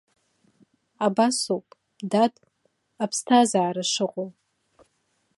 [1.05, 1.67] Абасоуп,
[2.11, 2.33] дад,
[3.03, 4.29] аԥсҭазаара шыҟоу.